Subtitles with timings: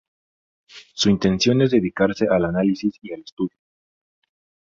[0.95, 3.55] Su intención es dedicarse al análisis y al estudio.